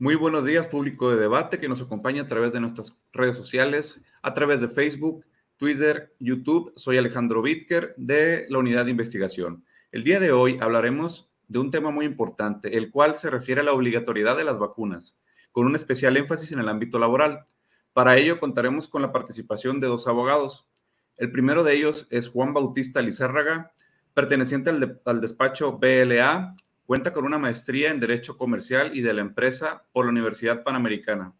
[0.00, 4.00] Muy buenos días, público de debate que nos acompaña a través de nuestras redes sociales,
[4.22, 5.24] a través de Facebook,
[5.56, 6.72] Twitter, YouTube.
[6.76, 9.64] Soy Alejandro Bitker de la Unidad de Investigación.
[9.90, 13.64] El día de hoy hablaremos de un tema muy importante, el cual se refiere a
[13.64, 15.18] la obligatoriedad de las vacunas,
[15.50, 17.46] con un especial énfasis en el ámbito laboral.
[17.92, 20.68] Para ello contaremos con la participación de dos abogados.
[21.16, 23.72] El primero de ellos es Juan Bautista Lizárraga,
[24.14, 26.54] perteneciente al, al despacho BLA
[26.88, 31.34] Cuenta con una maestría en Derecho Comercial y de la Empresa por la Universidad Panamericana.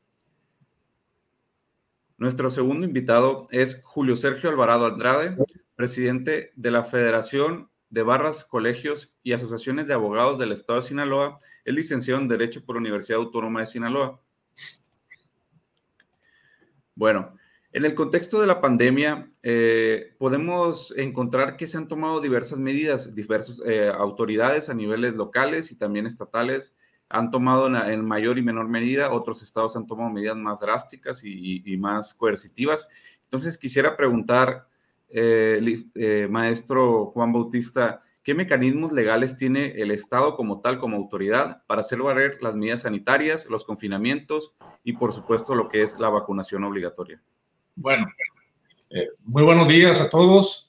[2.19, 5.39] Nuestro segundo invitado es Julio Sergio Alvarado Andrade,
[5.75, 11.39] presidente de la Federación de Barras, Colegios y Asociaciones de Abogados del Estado de Sinaloa,
[11.65, 14.21] es licenciado en Derecho por la Universidad Autónoma de Sinaloa.
[16.95, 17.38] Bueno,
[17.73, 23.15] en el contexto de la pandemia, eh, podemos encontrar que se han tomado diversas medidas,
[23.15, 26.75] diversas eh, autoridades a niveles locales y también estatales
[27.11, 31.77] han tomado en, mayor y menor medida, otros estados han tomado medidas más drásticas y,
[31.79, 32.89] más coercitivas.
[33.25, 34.67] Entonces, quisiera preguntar,
[35.09, 41.81] eh, maestro Juan Bautista, ¿qué mecanismos legales tiene el Estado como tal, como autoridad, para
[41.81, 46.65] hacer valer las medidas sanitarias, los confinamientos y, por supuesto, lo que es la vacunación
[46.65, 47.23] obligatoria?
[47.81, 48.09] Bueno,
[48.91, 50.69] eh, muy buenos días a todos.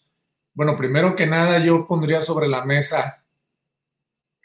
[0.53, 3.25] Bueno, primero que nada yo pondría sobre la mesa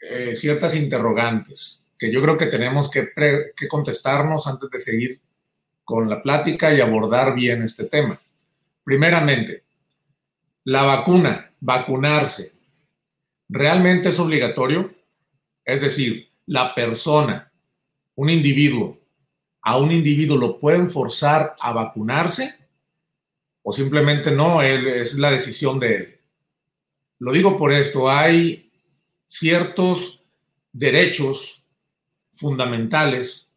[0.01, 3.09] eh, ciertas interrogantes que yo creo que tenemos que,
[3.55, 5.21] que contestarnos antes de seguir
[5.83, 8.19] con la plática y abordar bien este tema.
[8.83, 9.63] Primeramente,
[10.63, 12.51] la vacuna, vacunarse,
[13.47, 14.91] ¿realmente es obligatorio?
[15.63, 17.51] Es decir, la persona,
[18.15, 19.04] un individuo,
[19.65, 22.55] a un individuo lo pueden forzar a vacunarse
[23.63, 26.19] o simplemente no, es la decisión de él.
[27.17, 28.71] Lo digo por esto, hay
[29.27, 30.21] ciertos
[30.71, 31.63] derechos
[32.35, 33.49] fundamentales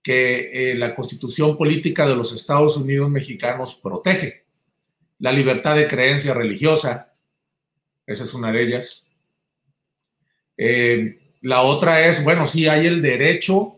[0.00, 4.44] que eh, la constitución política de los Estados Unidos mexicanos protege.
[5.18, 7.12] La libertad de creencia religiosa,
[8.06, 9.04] esa es una de ellas.
[10.56, 13.75] Eh, la otra es, bueno, sí hay el derecho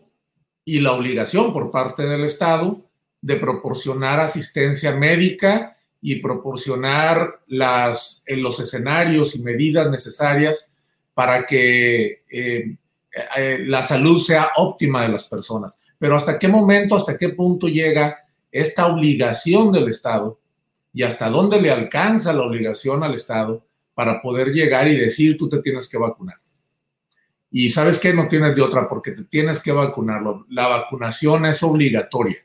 [0.69, 2.79] y la obligación por parte del Estado
[3.21, 10.69] de proporcionar asistencia médica y proporcionar en los escenarios y medidas necesarias
[11.15, 12.75] para que eh,
[13.35, 15.79] eh, la salud sea óptima de las personas.
[15.97, 18.19] Pero hasta qué momento, hasta qué punto llega
[18.51, 20.39] esta obligación del Estado
[20.93, 23.65] y hasta dónde le alcanza la obligación al Estado
[23.95, 26.37] para poder llegar y decir tú te tienes que vacunar.
[27.51, 30.45] Y sabes que no tienes de otra porque te tienes que vacunarlo.
[30.49, 32.37] La vacunación es obligatoria.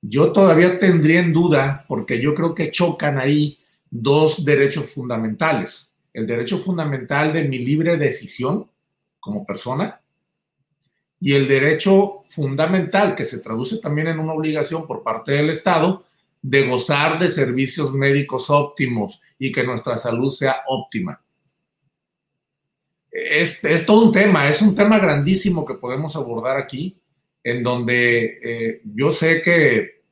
[0.00, 3.58] Yo todavía tendría en duda porque yo creo que chocan ahí
[3.90, 5.92] dos derechos fundamentales.
[6.12, 8.70] El derecho fundamental de mi libre decisión
[9.20, 10.00] como persona
[11.20, 16.04] y el derecho fundamental que se traduce también en una obligación por parte del Estado
[16.40, 21.20] de gozar de servicios médicos óptimos y que nuestra salud sea óptima
[23.16, 27.00] es, es, todo un tema, es un tema grandísimo que podemos abordar aquí,
[27.42, 30.02] en donde eh, yo sé que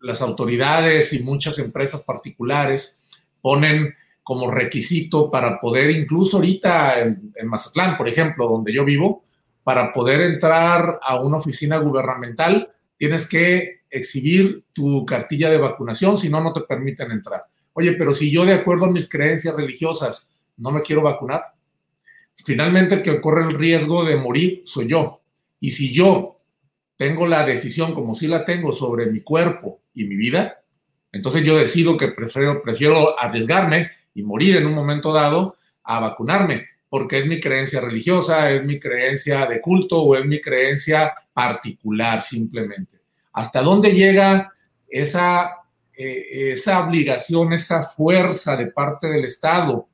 [0.00, 2.98] las autoridades y muchas empresas particulares
[3.40, 9.24] ponen como requisito para poder, incluso ahorita en, en Mazatlán, por ejemplo, donde yo vivo,
[9.62, 16.28] para poder entrar a una oficina gubernamental, tienes que exhibir tu cartilla de vacunación, si
[16.28, 17.44] no, no te permiten entrar.
[17.72, 21.57] Oye, pero si yo de acuerdo a mis creencias religiosas no me quiero vacunar,
[22.44, 25.20] finalmente que corre el riesgo de morir soy yo.
[25.60, 26.40] Y si yo
[26.96, 30.62] tengo la decisión, como si la tengo, sobre mi cuerpo y mi vida,
[31.12, 36.66] entonces yo decido que prefiero, prefiero arriesgarme y morir en un momento dado a vacunarme,
[36.88, 42.22] porque es mi creencia religiosa, es mi creencia de culto o es mi creencia particular
[42.22, 42.98] simplemente.
[43.32, 44.52] ¿Hasta dónde llega
[44.88, 45.52] esa,
[45.96, 49.88] eh, esa obligación, esa fuerza de parte del Estado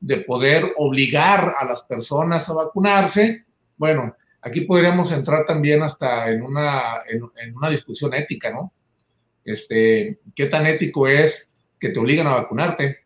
[0.00, 3.44] de poder obligar a las personas a vacunarse,
[3.76, 8.72] bueno, aquí podríamos entrar también hasta en una, en, una discusión ética, ¿no?
[9.44, 12.98] Este, ¿Qué tan ético es que te obligan a vacunarte?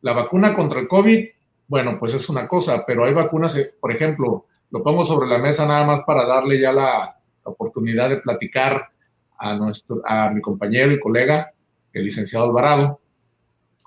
[0.00, 1.26] La vacuna contra el COVID,
[1.68, 5.38] bueno, pues es una cosa, pero hay vacunas, eh, por ejemplo, lo pongo sobre la
[5.38, 8.90] mesa nada más para darle ya la, oportunidad de platicar
[9.36, 11.52] a, nuestro, a mi compañero y colega,
[11.92, 13.00] el licenciado Alvarado,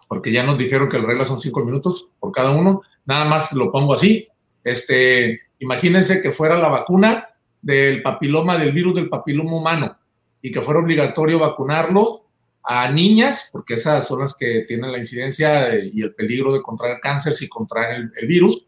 [0.07, 2.81] porque ya nos dijeron que el regla son cinco minutos por cada uno.
[3.05, 4.27] Nada más lo pongo así.
[4.63, 7.29] Este, imagínense que fuera la vacuna
[7.61, 9.97] del papiloma, del virus del papiloma humano,
[10.41, 12.25] y que fuera obligatorio vacunarlo
[12.63, 16.99] a niñas, porque esas son las que tienen la incidencia y el peligro de contraer
[16.99, 18.67] cáncer si contraen el, virus,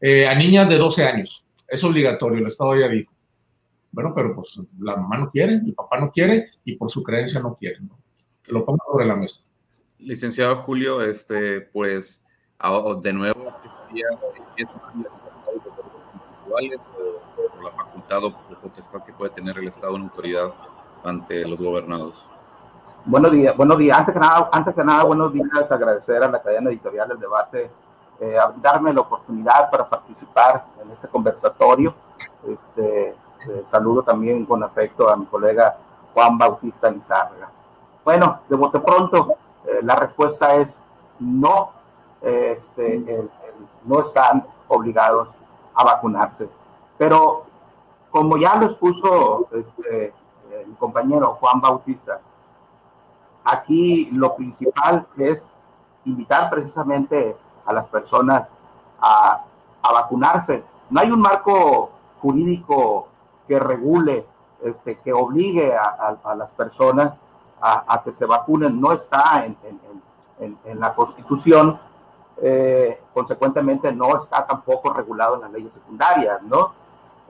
[0.00, 1.46] eh, a niñas de 12 años.
[1.68, 3.12] es obligatorio, el Estado ya dijo.
[3.90, 7.40] Bueno, pero pues la mamá no quiere, el papá no quiere y por su creencia
[7.40, 7.98] no quiere, ¿no?
[8.42, 9.40] Que lo ponga sobre la mesa.
[9.98, 12.24] Licenciado Julio, este, pues,
[13.02, 13.52] de nuevo,
[16.58, 18.32] o la facultad o
[18.62, 20.52] potestad que puede tener el Estado en autoridad
[21.04, 22.26] ante los gobernados.
[23.04, 23.98] Buenos días, buenos días.
[23.98, 25.70] Antes que nada, antes que nada buenos días.
[25.70, 27.70] Agradecer a la cadena editorial del debate
[28.18, 31.94] eh, darme la oportunidad para participar en este conversatorio.
[32.46, 35.76] Este, eh, saludo también con afecto a mi colega
[36.14, 37.50] Juan Bautista Lizárraga.
[38.04, 39.36] Bueno, de bote pronto,
[39.66, 40.78] eh, la respuesta es
[41.18, 41.72] no,
[42.22, 43.28] este,
[43.84, 45.28] no están obligados
[45.74, 46.48] a vacunarse.
[46.98, 47.44] Pero
[48.10, 50.14] como ya lo expuso este,
[50.66, 52.20] mi compañero Juan Bautista,
[53.44, 55.50] aquí lo principal es
[56.04, 58.48] invitar precisamente a las personas
[59.00, 59.42] a,
[59.82, 60.64] vacunarse.
[60.90, 61.90] No hay un marco
[62.20, 63.06] jurídico
[63.46, 64.26] que regule,
[64.62, 67.14] este, que obligue a, las personas
[67.60, 68.80] a, que se vacunen.
[68.80, 69.56] No está en,
[70.64, 71.78] en, la Constitución.
[72.42, 76.74] Eh, consecuentemente, no está tampoco regulado en las leyes secundarias, ¿no?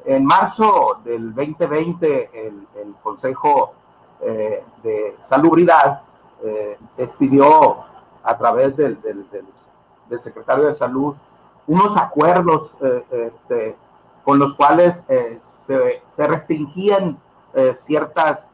[0.04, 2.66] En marzo del 2020, el,
[3.02, 3.72] Consejo
[4.20, 6.02] eh, de Salubridad
[6.44, 7.78] eh, expidió
[8.22, 11.14] a través del, del, secretario de Salud
[11.66, 13.76] unos acuerdos eh, este,
[14.22, 17.18] con los cuales eh, se, se, restringían
[17.78, 18.50] ciertas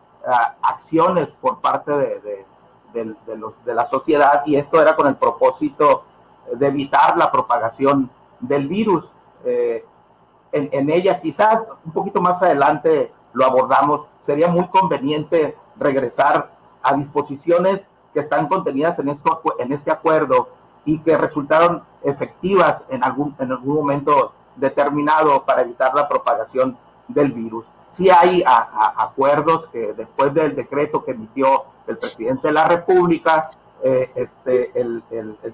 [0.63, 2.45] acciones por parte de,
[2.93, 6.05] de, los, de, la sociedad y esto era con el propósito
[6.53, 8.11] de evitar la propagación
[8.41, 9.11] del virus.
[9.45, 16.51] En, en, ella quizás un poquito más adelante lo abordamos, sería muy conveniente regresar
[16.83, 20.49] a disposiciones que están contenidas en, esto, en este acuerdo
[20.85, 26.77] y que resultaron efectivas en algún, en algún momento determinado para evitar la propagación
[27.09, 27.67] del virus.
[27.93, 33.51] Sí hay acuerdos que después del decreto que emitió el presidente de la República,
[33.83, 35.03] eh, este, el,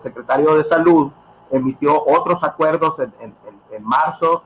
[0.01, 1.11] secretario de Salud
[1.51, 4.43] emitió otros acuerdos en marzo,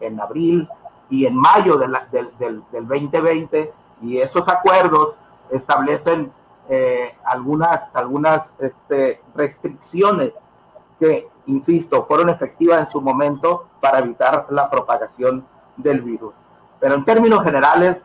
[0.00, 0.68] en abril
[1.08, 3.72] y en mayo del, del, del 2020
[4.02, 5.16] y esos acuerdos
[5.50, 6.32] establecen
[6.68, 10.32] eh, algunas, algunas este, restricciones
[10.98, 15.46] que, insisto, fueron efectivas en su momento para evitar la propagación
[15.76, 16.34] del virus.
[16.80, 18.02] Pero en términos generales,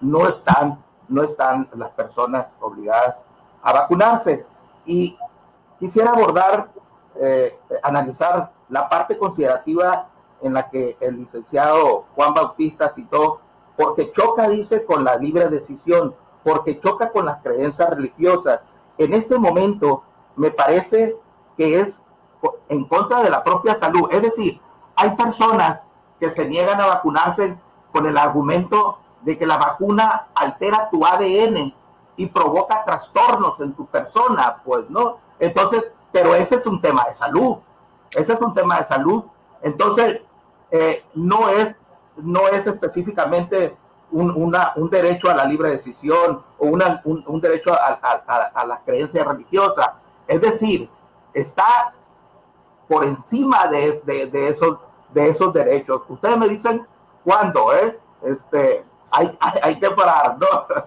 [0.00, 3.22] no están, no están las personas obligadas
[3.62, 4.44] a vacunarse.
[4.84, 5.16] Y
[5.78, 6.70] quisiera abordar,
[7.16, 10.08] eh, analizar la parte considerativa
[10.40, 13.40] en la que el licenciado Juan Bautista citó,
[13.76, 18.60] porque choca, dice, con la libre decisión porque choca con las creencias religiosas.
[18.98, 20.02] En este momento
[20.36, 21.16] me parece
[21.56, 22.00] que es
[22.68, 24.08] en contra de la propia salud.
[24.10, 24.60] Es decir,
[24.96, 25.82] hay personas
[26.18, 27.56] que se niegan a vacunarse
[27.92, 31.74] con el argumento de que la vacuna altera tu ADN
[32.16, 35.18] y provoca trastornos en tu persona, pues, ¿no?
[35.38, 37.56] Entonces, pero ese es un tema de salud.
[38.10, 39.24] Ese es un tema de salud.
[39.62, 40.20] Entonces,
[40.70, 41.76] eh, no, es,
[42.16, 43.76] no es específicamente
[44.10, 49.94] un, derecho a la libre decisión o un, derecho a, la creencia religiosa.
[50.26, 50.88] Es decir,
[51.32, 51.94] está
[52.88, 54.02] por encima de,
[54.48, 54.78] esos,
[55.14, 56.02] de esos derechos.
[56.08, 56.86] Ustedes me dicen
[57.24, 57.98] cuándo, ¿eh?
[58.22, 60.46] Este, hay, hay, que parar, ¿no?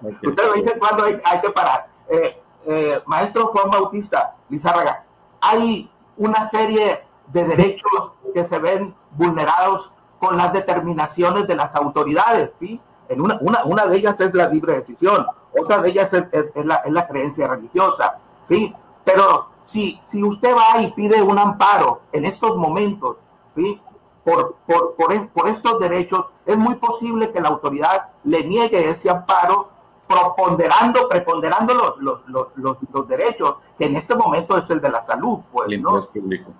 [0.29, 1.87] Ustedes me dicen cuándo hay, que parar.
[2.09, 5.05] Eh, eh, maestro Juan Bautista Lizárraga,
[5.41, 12.53] hay una serie de derechos que se ven vulnerados con las determinaciones de las autoridades,
[12.57, 12.81] ¿sí?
[13.09, 15.27] En una, una, una de ellas es la libre decisión,
[15.59, 18.75] otra de ellas es, es, la, es la, creencia religiosa, ¿sí?
[19.03, 23.17] Pero si, si usted va y pide un amparo en estos momentos,
[23.55, 23.79] ¿sí?
[24.25, 29.10] Por, por, por, por estos derechos, es muy posible que la autoridad le niegue ese
[29.10, 29.70] amparo
[30.08, 35.01] proponderando, preponderando los, los, los, los, derechos, que en este momento es el de la
[35.01, 36.01] salud, pues, ¿no?
[36.01, 36.51] público.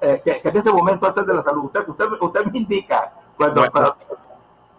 [0.00, 1.64] Eh, que, en este momento es el de la salud.
[1.64, 3.64] Usted, usted, usted me indica cuando,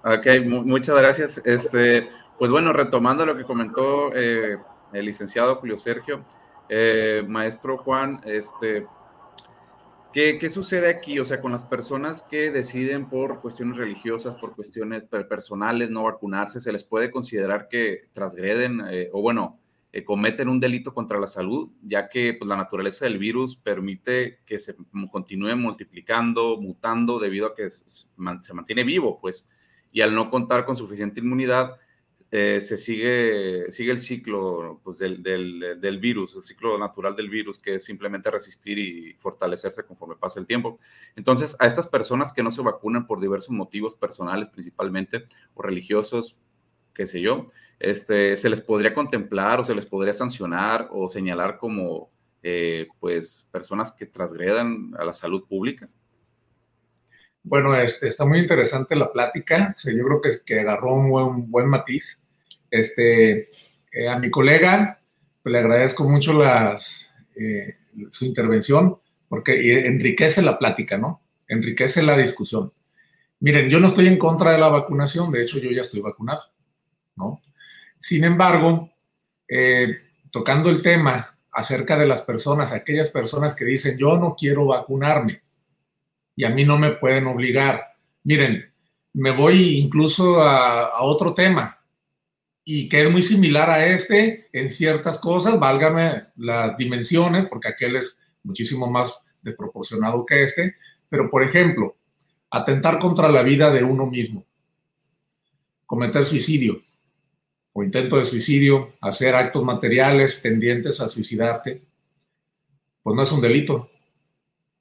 [0.04, 1.38] Ok, muchas gracias.
[1.46, 4.58] Este, pues bueno, retomando lo que comentó eh,
[4.94, 6.22] el licenciado Julio Sergio,
[6.68, 8.88] eh, maestro Juan, este,
[10.14, 11.20] ¿qué, ¿qué, sucede aquí?
[11.20, 16.60] O sea, con las personas que deciden por cuestiones religiosas, por cuestiones personales no vacunarse,
[16.60, 19.60] ¿se les puede considerar que transgreden eh, o bueno,
[20.06, 24.58] cometen un delito contra la salud, ya que pues, la naturaleza del virus permite que
[24.58, 24.76] se
[25.12, 29.48] continúe multiplicando, mutando debido a que se mantiene vivo, pues
[29.92, 31.76] y al no contar con suficiente inmunidad,
[32.34, 37.60] eh, se sigue, sigue el ciclo pues, del, del, virus, el ciclo natural del virus,
[37.60, 40.80] que es simplemente resistir y fortalecerse conforme pasa el tiempo.
[41.18, 46.38] Entonces, a estas personas que no se vacunan por diversos motivos personales principalmente, o religiosos,
[46.94, 47.48] qué sé yo,
[47.80, 52.12] este, se les podría contemplar o se les podría sancionar o señalar como
[52.44, 55.90] eh, pues personas que transgredan a la salud pública.
[57.44, 59.76] Bueno, este, está muy interesante la plática.
[59.84, 62.22] yo creo que, agarró un buen, matiz.
[62.70, 63.48] Este,
[63.92, 64.98] eh, a mi colega
[65.42, 67.76] pues, le agradezco mucho eh,
[68.10, 71.22] su intervención porque enriquece la plática, ¿no?
[71.48, 72.74] Enriquece la discusión.
[73.40, 76.44] Miren, yo no estoy en contra de la vacunación, de hecho yo ya estoy vacunado,
[77.16, 77.42] ¿no?
[77.98, 78.92] Sin embargo,
[79.48, 79.98] eh,
[80.32, 85.42] tocando el tema acerca de las personas, aquellas personas que dicen yo no quiero vacunarme,
[86.42, 87.94] y a mí no me pueden obligar.
[88.24, 88.66] Miren,
[89.14, 91.80] me voy incluso a, otro tema
[92.66, 97.98] y que es muy similar a este en ciertas cosas, válgame las dimensiones, porque aquel
[97.98, 100.78] es muchísimo más desproporcionado que este,
[101.10, 101.96] pero por ejemplo,
[102.50, 104.44] atentar contra la vida de uno mismo,
[105.86, 106.82] cometer suicidio
[107.72, 111.84] o intento de suicidio, hacer actos materiales tendientes a suicidarte,
[113.04, 113.91] pues no es un delito.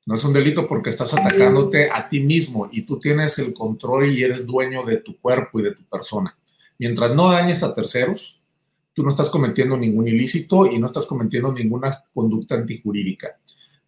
[0.07, 4.11] No es un delito porque estás atacándote a ti mismo y tú tienes el control
[4.11, 6.37] y eres dueño de tu cuerpo y de tu persona.
[6.79, 8.41] Mientras no dañes a terceros,
[8.95, 13.39] tú no estás cometiendo ningún ilícito y no estás cometiendo ninguna conducta antijurídica.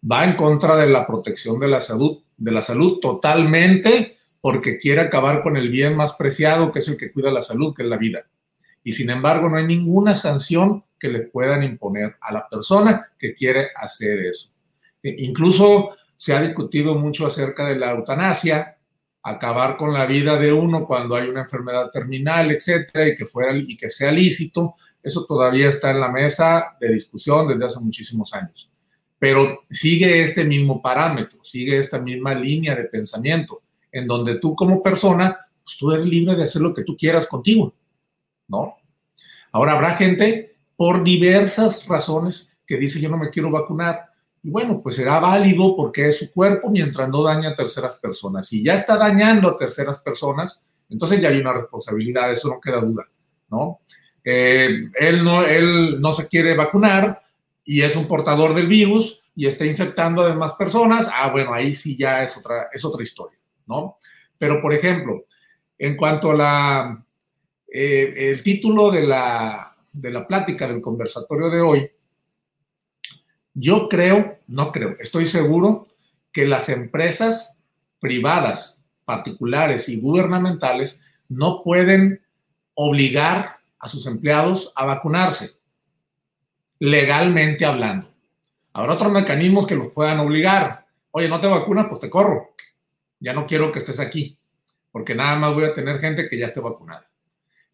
[0.09, 5.01] Va en contra de la protección de la salud, de la salud totalmente porque quiere
[5.01, 7.89] acabar con el bien más preciado, que es el que cuida la salud, que es
[7.89, 8.25] la vida.
[8.83, 13.33] Y sin embargo, no hay ninguna sanción que le puedan imponer a la persona que
[13.33, 14.49] quiere hacer eso.
[15.01, 18.77] E incluso se ha discutido mucho acerca de la eutanasia,
[19.23, 23.55] acabar con la vida de uno cuando hay una enfermedad terminal, etcétera, y que fuera
[23.55, 24.75] y que sea lícito.
[25.01, 28.69] Eso todavía está en la mesa de discusión desde hace muchísimos años.
[29.17, 34.83] Pero sigue este mismo parámetro, sigue esta misma línea de pensamiento, en donde tú como
[34.83, 37.73] persona, pues tú eres libre de hacer lo que tú quieras contigo,
[38.49, 38.75] ¿no?
[39.53, 44.09] Ahora habrá gente por diversas razones que dice yo no me quiero vacunar,
[44.43, 48.45] y bueno, pues será válido porque es su cuerpo mientras no daña a terceras personas.
[48.47, 50.59] Si ya está dañando a terceras personas,
[50.89, 53.07] entonces ya hay una responsabilidad, eso no queda duda,
[53.49, 53.79] ¿no?
[54.21, 57.23] Eh, él, no él no se quiere vacunar
[57.63, 61.73] y es un portador del virus y está infectando a demás personas, ah, bueno, ahí
[61.73, 63.97] sí ya es otra, es otra historia, ¿no?
[64.37, 65.25] Pero, por ejemplo,
[65.77, 67.05] en cuanto a la,
[67.71, 71.91] eh, el título de la, de la plática del conversatorio de hoy,
[73.53, 75.87] yo creo, no creo, estoy seguro
[76.31, 77.57] que las empresas
[77.99, 82.21] privadas, particulares y gubernamentales no pueden
[82.73, 85.51] obligar a sus empleados a vacunarse,
[86.79, 88.09] legalmente hablando.
[88.73, 90.87] Habrá otros mecanismos que los puedan obligar.
[91.11, 92.55] Oye, no te vacunas, pues te corro.
[93.19, 94.37] Ya no quiero que estés aquí,
[94.91, 97.07] porque nada más voy a tener gente que ya esté vacunada.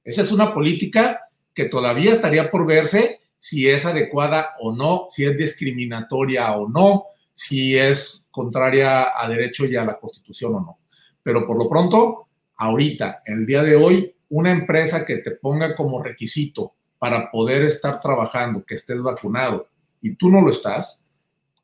[0.03, 5.25] Esa es una política que todavía estaría por verse si es adecuada o no, si
[5.25, 10.79] es discriminatoria o no, si es contraria a derecho y a la constitución o no.
[11.23, 12.27] Pero por lo pronto,
[12.57, 17.99] ahorita, el día de hoy, una empresa que te ponga como requisito para poder estar
[18.01, 19.69] trabajando, que estés vacunado
[20.01, 20.99] y tú no lo estás,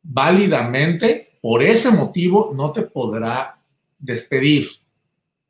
[0.01, 3.59] válidamente, por ese motivo, no te podrá
[3.99, 4.69] despedir.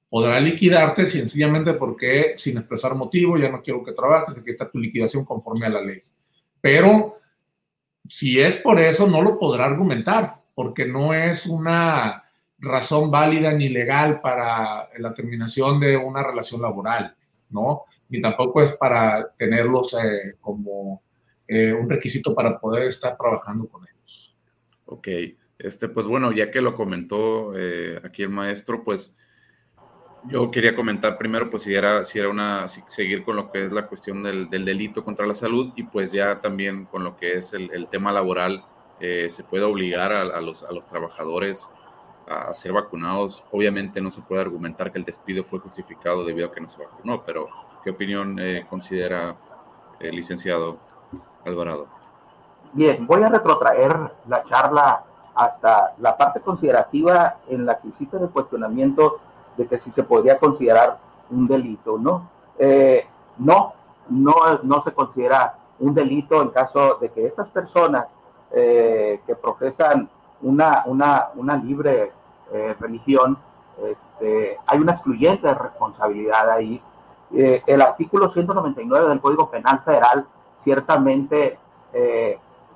[0.10, 4.80] Podrá liquidarte sencillamente porque, sin expresar motivo, ya no quiero que trabajes, aquí está tu
[4.80, 6.02] liquidación conforme a la ley.
[6.66, 7.20] Pero
[8.10, 12.24] si es por eso, no lo podrá argumentar, porque no es una
[12.58, 17.16] razón válida ni legal para la terminación de una relación laboral,
[17.52, 17.84] ¿no?
[18.10, 21.04] Ni tampoco es para tenerlos eh, como
[21.48, 24.36] eh, un requisito para poder estar trabajando con ellos.
[24.86, 25.08] Ok,
[25.60, 29.16] este, pues bueno, ya que lo comentó eh, aquí el maestro, pues
[30.28, 33.72] yo quería comentar primero, pues si era, si era una, seguir con lo que es
[33.72, 37.54] la cuestión del, delito contra la salud y pues ya también con lo que es
[37.54, 38.66] el, tema laboral,
[39.00, 41.70] eh, se puede obligar a, los, a los trabajadores
[42.28, 43.44] a ser vacunados.
[43.52, 46.84] Obviamente no se puede argumentar que el despido fue justificado debido a que no se
[46.84, 47.48] vacunó, pero
[47.84, 49.36] ¿qué opinión eh, considera
[50.00, 50.80] el licenciado
[51.46, 51.88] Alvarado?
[52.74, 53.96] Bien, voy a retrotraer
[54.28, 55.04] la charla
[55.36, 59.20] hasta la parte considerativa en la que hiciste el cuestionamiento
[59.58, 62.30] de que si se podría considerar un delito, ¿no?
[62.58, 63.06] Eh,
[63.38, 63.74] no,
[64.10, 64.34] no,
[64.64, 68.06] no se considera un delito en caso de que estas personas
[68.52, 70.10] eh, que profesan
[70.42, 72.14] una, una, una libre
[72.52, 73.38] eh, religión,
[73.84, 76.82] este, hay una excluyente responsabilidad ahí
[77.32, 80.26] el artículo 199 del Código Penal Federal
[80.64, 81.60] ciertamente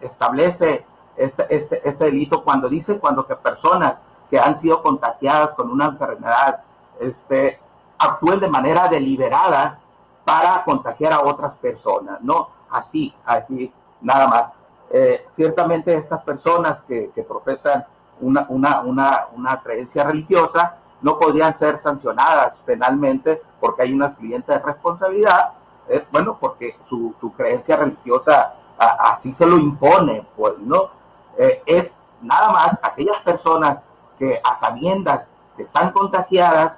[0.01, 3.95] establece este, este, este, delito cuando dice cuando que personas
[4.29, 6.63] que han sido contagiadas con una enfermedad
[6.99, 7.59] este,
[7.97, 9.79] actúen de manera deliberada
[10.25, 12.49] para contagiar a otras personas, ¿no?
[12.69, 14.45] Así, así, nada más.
[14.91, 17.85] Eh, ciertamente estas personas que, que profesan
[18.21, 24.47] una, una, una, una, creencia religiosa no podrían ser sancionadas penalmente porque hay unas clientes
[24.47, 25.53] de responsabilidad,
[25.87, 30.89] eh, bueno, porque su, su creencia religiosa así se lo impone, pues, ¿no?
[31.37, 33.79] Eh, es nada más aquellas personas
[34.17, 36.77] que a sabiendas que están contagiadas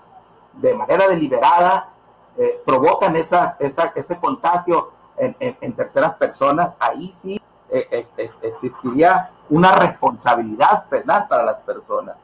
[0.53, 1.89] de manera deliberada
[2.37, 7.39] eh, provocan esas, ese contagio en, en, terceras personas, ahí sí
[7.69, 8.07] eh,
[8.41, 12.15] existiría una responsabilidad penal para las personas.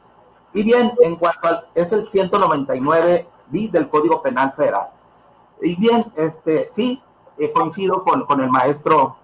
[0.52, 4.88] Y bien, en cuanto al, es el 199 bis del Código Penal Federal.
[5.60, 7.02] Y bien, este, sí,
[7.54, 9.16] coincido con, con el maestro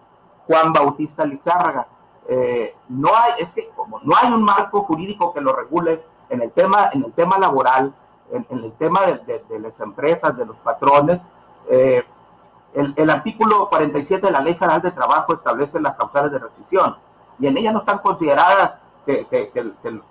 [0.46, 1.88] Juan Bautista Lizárraga.
[2.28, 6.40] Eh, no hay, es que como no hay un marco jurídico que lo regule en
[6.40, 7.94] el tema, en el tema laboral,
[8.30, 11.20] en, el tema de, las empresas, de los patrones,
[11.70, 12.02] eh,
[12.74, 16.96] el, artículo 47 de la Ley Federal de Trabajo establece las causales de rescisión
[17.38, 18.74] y en ella no están consideradas
[19.06, 19.26] que,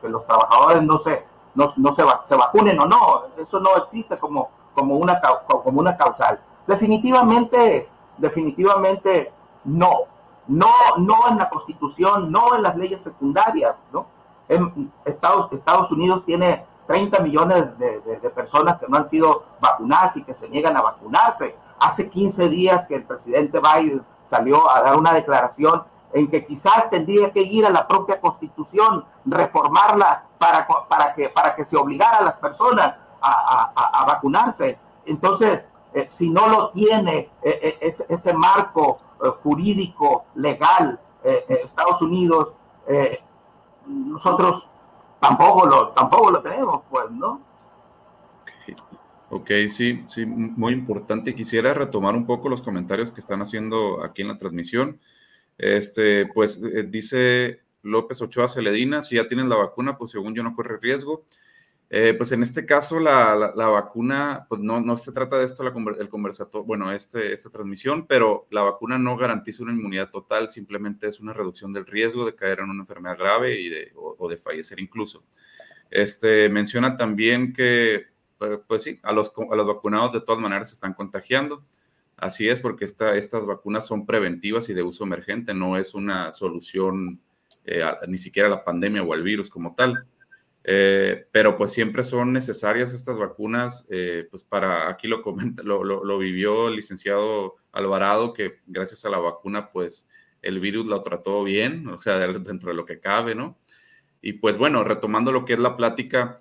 [0.03, 3.23] los trabajadores no se, no, se, se, vacunen o no.
[3.37, 6.39] Eso no existe como, como, una, como una causal.
[6.67, 9.33] Definitivamente, definitivamente
[9.65, 10.13] no
[10.47, 14.05] no, no en la Constitución, no en las leyes secundarias, ¿no?
[14.49, 20.23] En Estados, Estados Unidos tiene 30 millones de, personas que no han sido vacunadas y
[20.23, 21.55] que se niegan a vacunarse.
[21.79, 26.89] Hace 15 días que el presidente Biden salió a dar una declaración en que quizás
[26.89, 32.19] tendría que ir a la propia constitución, reformarla para, para, que, para que se obligara
[32.19, 34.77] a las personas a, vacunarse.
[35.05, 40.99] Entonces, eh, si no lo tiene eh, eh, ese, marco eh, jurídico, legal,
[41.47, 42.49] Estados Unidos,
[43.87, 44.67] nosotros
[45.23, 47.41] tampoco lo, tampoco lo tenemos, pues, ¿no?
[49.29, 51.33] Ok, sí, sí, muy importante.
[51.33, 54.99] Quisiera retomar un poco los comentarios que están haciendo aquí en la transmisión.
[55.57, 60.55] Este, pues dice López Ochoa Celedina, si ya tienes la vacuna, pues según yo no
[60.55, 61.25] corre riesgo.
[61.95, 65.61] Eh, pues en este caso la, la, vacuna, pues no, no, se trata de esto
[65.61, 71.07] el conversatorio, bueno, este, esta transmisión, pero la vacuna no garantiza una inmunidad total, simplemente
[71.07, 74.37] es una reducción del riesgo de caer en una enfermedad grave y de, o, de
[74.37, 75.23] fallecer incluso.
[75.91, 78.07] Este, menciona también que,
[78.39, 81.63] pues, pues sí, a los, a los vacunados de todas maneras se están contagiando.
[82.17, 86.31] Así es, porque esta, estas vacunas son preventivas y de uso emergente, no es una
[86.31, 87.21] solución
[87.65, 90.07] eh, ni siquiera a la pandemia o al virus como tal.
[90.65, 95.83] Eh, pero pues siempre son necesarias estas vacunas, eh, pues para, aquí lo comenta, lo,
[95.83, 100.07] lo, vivió el licenciado Alvarado, que gracias a la vacuna, pues
[100.41, 103.57] el virus lo trató bien, o sea, dentro de lo que cabe, ¿no?
[104.21, 106.39] Y pues bueno, retomando lo que es la plática,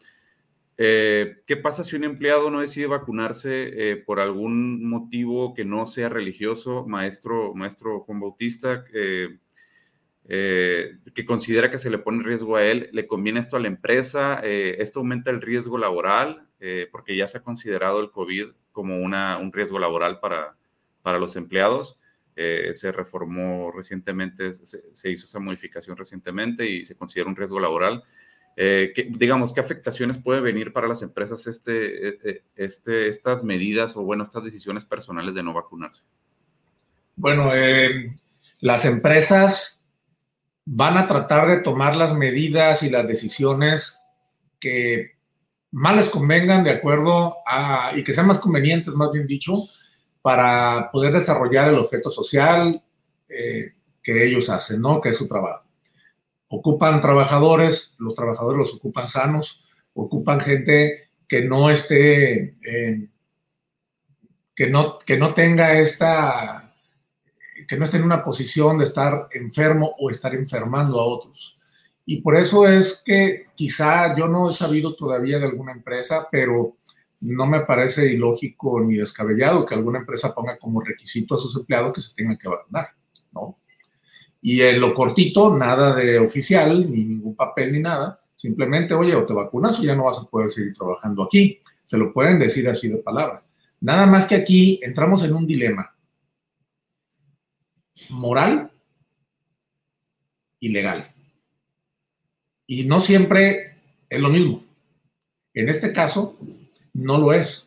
[0.76, 6.08] eh, ¿qué pasa si un empleado no decide vacunarse por algún motivo que no sea
[6.08, 8.84] religioso, maestro, maestro Juan Bautista?
[8.94, 9.38] Eh,
[10.28, 14.40] que considera que se le pone riesgo a él, le conviene esto a la empresa,
[14.42, 18.98] eh, esto aumenta el riesgo laboral, eh, porque ya se ha considerado el COVID como
[18.98, 20.56] una, un riesgo laboral para,
[21.02, 21.98] para los empleados.
[22.34, 28.02] se reformó recientemente, se, hizo esa modificación recientemente y se considera un riesgo laboral.
[28.56, 34.44] digamos, ¿qué afectaciones puede venir para las empresas este, este, estas medidas o, bueno, estas
[34.44, 36.04] decisiones personales de no vacunarse?
[37.16, 37.50] Bueno,
[38.60, 39.81] las empresas
[40.64, 44.00] van a tratar de tomar las medidas y las decisiones
[44.60, 45.12] que
[45.72, 49.54] más les convengan de acuerdo a, y que sean más convenientes, más bien dicho,
[50.20, 52.80] para poder desarrollar el objeto social
[53.28, 53.72] eh,
[54.02, 55.00] que ellos hacen, ¿no?
[55.00, 55.64] Que es su trabajo.
[56.48, 62.58] Ocupan trabajadores, los trabajadores los ocupan sanos, ocupan gente que no esté,
[64.54, 66.61] que, no, que no tenga esta
[67.72, 71.56] que no esté en una posición de estar enfermo o estar enfermando a otros.
[72.04, 76.76] Y por eso es que quizá yo no he sabido todavía de alguna empresa, pero
[77.22, 81.94] no me parece ilógico ni descabellado que alguna empresa ponga como requisito a sus empleados
[81.94, 82.88] que se tengan que vacunar,
[83.32, 83.56] ¿no?
[84.42, 88.20] Y en lo cortito, nada de oficial, ni ningún papel, ni nada.
[88.36, 91.58] Simplemente, oye, o te vacunas o ya no vas a poder seguir trabajando aquí.
[91.86, 93.42] Se lo pueden decir así de palabra.
[93.80, 95.91] Nada más que aquí entramos en un dilema
[98.10, 98.70] moral
[100.60, 101.12] y legal.
[102.66, 103.76] Y no siempre
[104.08, 104.64] es lo mismo.
[105.54, 106.38] En este caso,
[106.94, 107.66] no lo es.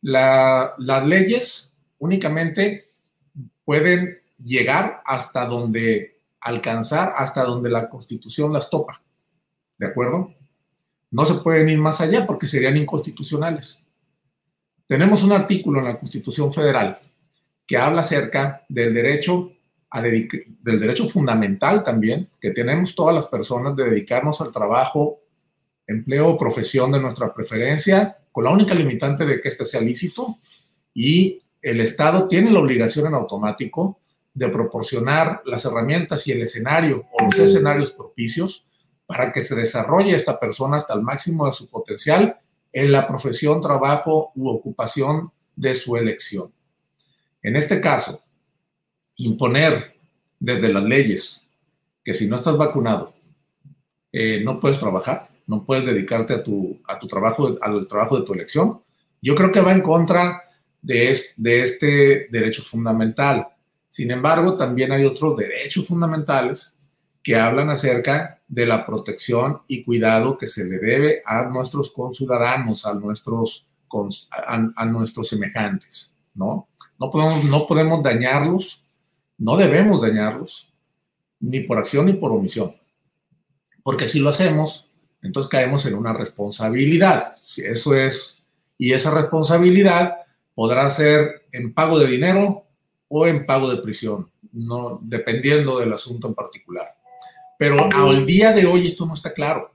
[0.00, 2.86] las leyes únicamente
[3.64, 9.02] pueden llegar hasta donde alcanzar, hasta donde la constitución las topa.
[9.76, 10.34] ¿De acuerdo?
[11.10, 13.80] No se pueden ir más allá porque serían inconstitucionales.
[14.86, 16.98] Tenemos un artículo en la Constitución Federal
[17.66, 19.52] que habla acerca del derecho
[19.90, 25.20] a del derecho fundamental también que tenemos todas las personas de dedicarnos al trabajo,
[25.86, 30.38] empleo o profesión de nuestra preferencia, con la única limitante de que este sea lícito
[30.92, 34.00] y el Estado tiene la obligación en automático
[34.34, 38.64] de proporcionar las herramientas y el escenario o los escenarios propicios
[39.06, 42.38] para que se desarrolle esta persona hasta el máximo de su potencial
[42.72, 46.52] en la profesión, trabajo u ocupación de su elección.
[47.42, 48.22] En este caso,
[49.18, 49.96] imponer
[50.40, 51.42] desde las leyes
[52.02, 53.14] que si no estás vacunado
[54.12, 58.24] eh, no puedes trabajar, no puedes dedicarte a tu, a tu trabajo, al trabajo de
[58.24, 58.80] tu elección,
[59.20, 60.42] yo creo que va en contra
[60.80, 63.48] de, de este derecho fundamental.
[63.88, 66.74] Sin embargo, también hay otros derechos fundamentales
[67.22, 72.86] que hablan acerca de la protección y cuidado que se le debe a nuestros conciudadanos,
[72.86, 73.66] a nuestros,
[74.30, 76.68] a, nuestros semejantes, ¿no?
[76.98, 78.82] No podemos, no podemos dañarlos,
[79.38, 80.68] no debemos dañarlos,
[81.40, 82.74] ni por acción ni por omisión.
[83.82, 84.86] Porque si lo hacemos,
[85.22, 87.34] entonces caemos en una responsabilidad.
[87.56, 88.42] Eso es,
[88.76, 90.16] y esa responsabilidad
[90.54, 92.64] podrá ser en pago de dinero
[93.08, 96.96] o en pago de prisión, no, dependiendo del asunto en particular.
[97.58, 99.72] Pero al día de hoy esto no está claro.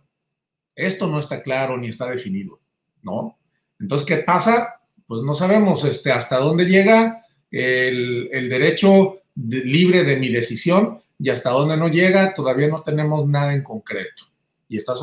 [0.75, 2.59] Esto no está claro ni está definido,
[3.01, 3.37] ¿no?
[3.79, 4.79] Entonces, ¿qué pasa?
[5.05, 11.29] Pues no sabemos este, hasta dónde llega el, el derecho libre de mi decisión y
[11.29, 14.25] hasta dónde no llega, todavía no tenemos nada en concreto.
[14.67, 15.01] Y esta es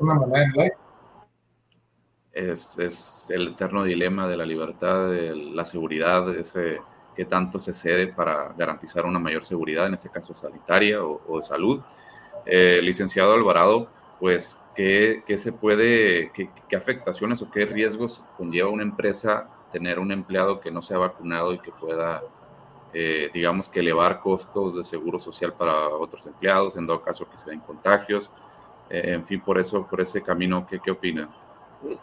[0.00, 0.72] una manera de
[2.32, 6.80] es, es, el eterno dilema de la libertad, de la seguridad, ese
[7.14, 11.42] que tanto se cede para garantizar una mayor seguridad, en este caso sanitaria o, de
[11.42, 11.80] salud.
[12.46, 18.70] Eh, licenciado Alvarado, pues, ¿qué, qué se puede, qué, qué, afectaciones o qué riesgos conlleva
[18.70, 22.22] una empresa tener un empleado que no se ha vacunado y que pueda,
[22.92, 27.38] eh, digamos, que elevar costos de seguro social para otros empleados, en dado caso que
[27.38, 28.30] se den contagios?
[28.90, 31.28] Eh, en fin, por eso, por ese camino, ¿qué, qué opina?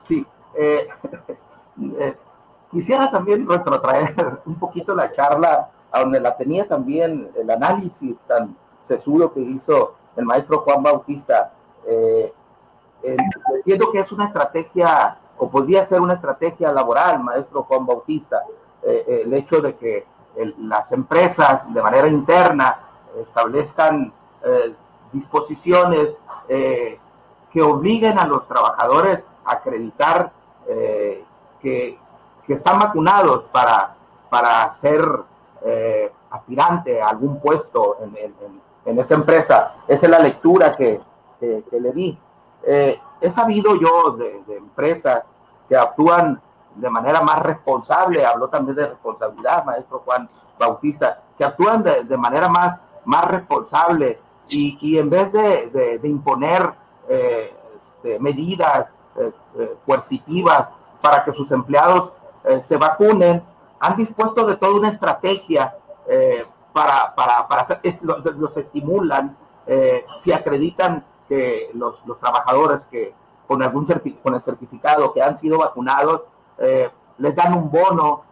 [0.03, 0.25] Sí.
[2.71, 8.55] Quisiera también retrotraer un poquito la charla a donde la tenía también el análisis tan
[8.83, 11.53] sesudo que hizo el maestro Juan Bautista.
[11.87, 12.33] Eh,
[13.53, 18.43] entiendo que es una estrategia, o podría ser una estrategia laboral, maestro Juan Bautista,
[18.83, 20.05] eh, eh, el hecho de que
[20.57, 22.79] las empresas de manera interna
[23.21, 24.13] establezcan
[25.11, 26.15] disposiciones
[26.47, 30.31] que obliguen a los trabajadores a acreditar
[31.61, 31.97] que
[32.49, 33.95] que están vacunados para,
[34.27, 35.07] para ser
[35.63, 39.75] eh, aspirante a algún puesto en, esa empresa.
[39.87, 40.99] Esa es la lectura que,
[41.39, 42.17] le di.
[42.63, 45.21] Eh, he sabido yo de, empresas
[45.69, 46.41] que actúan
[46.79, 52.47] de manera más responsable, habló también de responsabilidad, maestro Juan Bautista, que actúan de, manera
[52.47, 56.73] más, más responsable y, en vez de, imponer
[57.07, 58.91] eh, este, medidas
[59.85, 60.69] coercitivas
[61.01, 62.11] para que sus empleados
[62.43, 63.43] eh, se vacunen,
[63.79, 65.75] han dispuesto de toda una estrategia
[66.07, 73.13] eh, para, para, para hacer, los, estimulan, eh, si acreditan que los, los, trabajadores que
[73.47, 73.85] con algún
[74.23, 76.21] con el certificado que han sido vacunados,
[77.17, 78.23] les dan un bono,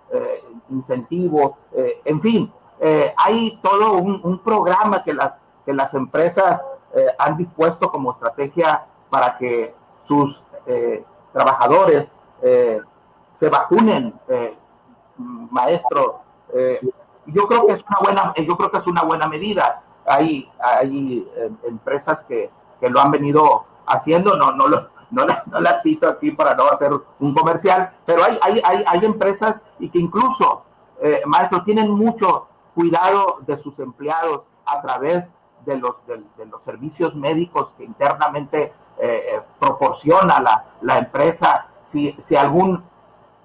[0.69, 2.51] incentivo, en fin,
[3.17, 6.61] hay todo un, programa que las, que las empresas
[7.17, 10.43] han dispuesto como estrategia para que sus
[11.33, 12.07] trabajadores
[13.37, 14.57] se vacunen, eh,
[15.17, 16.21] maestro.
[16.53, 16.81] Eh,
[17.27, 19.83] yo creo que es una buena, yo creo que es una buena medida.
[20.07, 25.43] Hay, hay eh, empresas que, que, lo han venido haciendo, no, no, lo, no, la,
[25.45, 29.61] no la cito aquí para no hacer un comercial, pero hay, hay, hay, hay empresas
[29.79, 30.63] y que incluso,
[31.25, 35.31] maestro, tienen mucho cuidado de sus empleados a través
[35.65, 38.73] de los, de, los servicios médicos que internamente
[39.59, 41.67] proporciona la, la empresa.
[41.83, 42.83] Si, si algún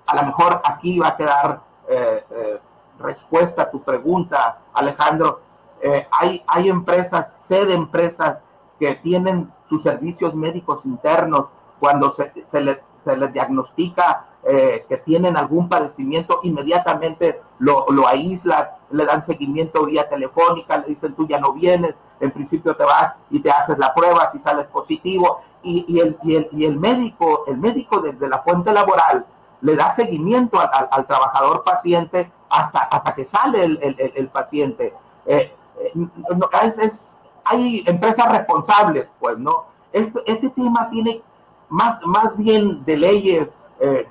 [0.07, 2.61] a lo mejor aquí va a quedar eh, eh,
[2.99, 5.41] respuesta a tu pregunta, Alejandro.
[5.81, 8.39] Eh, hay, hay empresas, sé de empresas
[8.79, 11.47] que tienen sus servicios médicos internos
[11.81, 18.67] cuando se, se, les, se les diagnostica que tienen algún padecimiento, inmediatamente lo, lo aíslan,
[18.91, 23.17] le dan seguimiento vía telefónica, le dicen tú ya no vienes, en principio te vas
[23.31, 26.77] y te haces la prueba si sales positivo, y, y, el, y, el, y el
[26.79, 29.25] médico, el médico de, de la fuente laboral
[29.63, 34.93] le da seguimiento al, trabajador paciente hasta, hasta que sale el, paciente.
[35.25, 35.55] Eh,
[37.45, 39.67] hay empresas responsables, pues, ¿no?
[39.93, 41.23] Este, este tema tiene
[41.69, 43.51] más, más bien de leyes,
[43.81, 44.09] eh,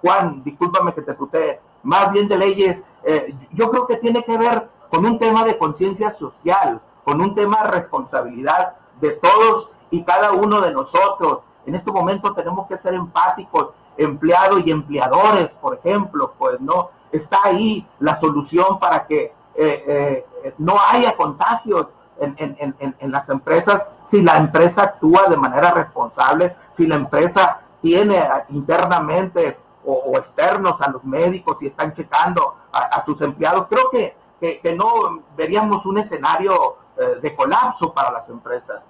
[0.00, 4.36] Juan, discúlpame que te tutee, más bien de leyes, eh, yo creo que tiene que
[4.36, 10.02] ver con un tema de conciencia social, con un tema de responsabilidad de todos y
[10.04, 11.40] cada uno de nosotros.
[11.66, 17.38] En este momento tenemos que ser empáticos, empleados y empleadores, por ejemplo, pues no, está
[17.44, 20.24] ahí la solución para que eh,
[20.58, 21.88] no haya contagios
[22.22, 29.58] en, las empresas si la empresa actúa de manera responsable, si la empresa tiene internamente
[29.84, 33.66] o, externos a los médicos y están checando a, sus empleados.
[33.68, 38.82] Creo que, que, no veríamos un escenario eh, de colapso para las empresas.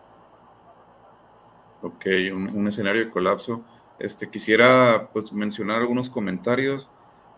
[1.82, 3.62] Ok, un, escenario de colapso.
[3.98, 6.90] Este, quisiera pues, mencionar algunos comentarios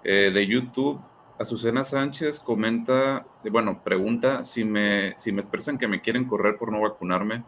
[0.02, 1.00] eh, de YouTube.
[1.38, 6.70] Azucena Sánchez comenta, bueno, pregunta si me, si me expresan que me quieren correr por
[6.70, 7.44] no vacunarme,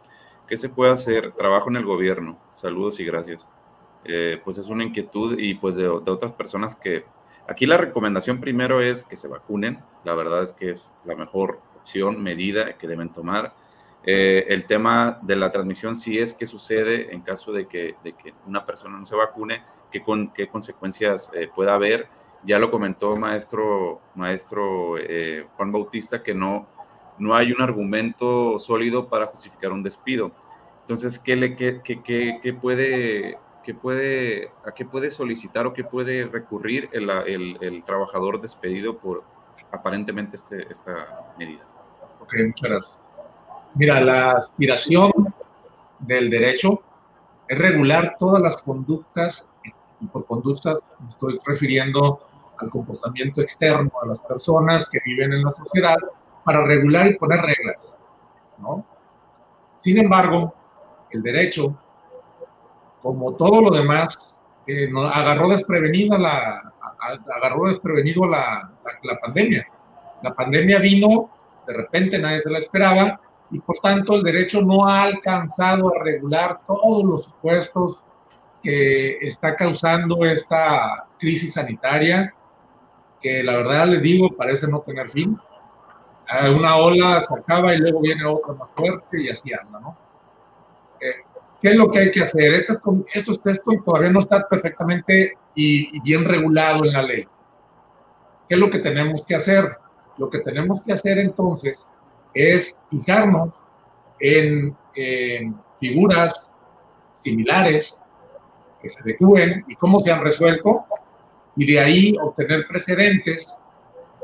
[0.48, 1.32] ¿qué se puede hacer?
[1.32, 2.38] Trabajo en el gobierno.
[2.50, 3.48] Saludos y gracias.
[4.04, 7.04] Eh, pues es una inquietud y pues de, otras personas que
[7.48, 9.78] aquí la recomendación primero es que se vacunen.
[10.04, 13.54] La verdad es que es la mejor opción, medida que deben tomar.
[14.04, 18.12] Eh, el tema de la transmisión sí es que sucede en caso de que, de
[18.12, 22.08] que una persona no se vacune, qué, con, qué consecuencias eh, pueda haber
[22.44, 26.66] ya lo comentó maestro, maestro eh, Juan Bautista, que no,
[27.18, 30.32] no hay un argumento sólido para justificar un despido.
[30.82, 36.26] Entonces, ¿qué, le, qué, qué, puede, qué puede, ¿a qué puede solicitar o qué puede
[36.26, 39.24] recurrir el, el, el trabajador despedido por
[39.72, 41.64] aparentemente este, esta medida?
[42.20, 42.92] Ok, muchas gracias.
[43.74, 45.12] Mira, la aspiración
[45.98, 46.80] del derecho
[47.48, 49.46] es regular todas las conductas,
[50.00, 52.20] y por conductas me estoy refiriendo
[52.58, 55.96] al comportamiento externo de las personas que viven en la sociedad
[56.44, 57.76] para regular y poner reglas,
[58.58, 58.84] ¿no?
[59.80, 60.54] Sin embargo,
[61.10, 61.76] el derecho,
[63.02, 64.16] como todo lo demás,
[64.66, 66.72] eh, agarró desprevenido la,
[67.36, 68.70] agarró desprevenido la,
[69.02, 69.66] la, pandemia.
[70.22, 71.30] La pandemia vino,
[71.66, 76.02] de repente nadie se la esperaba, y por tanto el derecho no ha alcanzado a
[76.02, 78.00] regular todos los supuestos
[78.66, 82.34] que está causando esta crisis sanitaria
[83.20, 85.38] que la verdad les digo, parece no tener fin.
[86.52, 89.96] Una ola se acaba y luego viene otra más fuerte y así anda, ¿no?
[91.00, 91.22] Eh,
[91.62, 92.54] ¿Qué es lo que hay que hacer?
[92.54, 92.78] Estos,
[93.14, 97.24] estos textos todavía no están perfectamente y, bien regulado en la ley.
[98.48, 99.76] ¿Qué es lo que tenemos que hacer?
[100.18, 101.78] Lo que tenemos que hacer entonces
[102.34, 103.50] es fijarnos
[104.18, 106.34] en, en figuras
[107.22, 107.96] similares
[108.80, 110.84] que se decúen y cómo se han resuelto
[111.56, 113.46] y de ahí obtener precedentes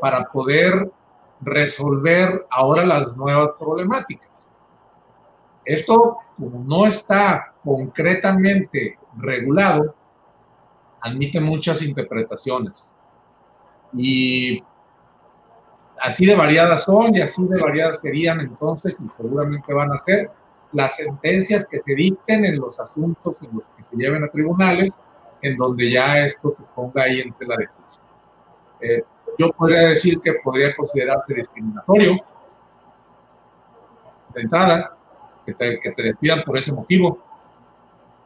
[0.00, 0.90] para poder
[1.40, 4.28] resolver ahora las nuevas problemáticas.
[5.64, 9.94] Esto, como no está concretamente regulado,
[11.00, 12.84] admite muchas interpretaciones.
[13.94, 14.62] Y
[16.00, 20.30] así de variadas son y así de variadas serían entonces y seguramente van a ser
[20.72, 24.92] las sentencias que se dicten en los asuntos en los que se lleven a tribunales
[25.42, 28.04] en donde ya esto se ponga ahí entre la discusión.
[28.80, 29.04] Eh,
[29.38, 32.18] yo podría decir que podría considerarse discriminatorio
[34.34, 34.96] de entrada,
[35.44, 37.18] que te, que te despidan por ese motivo.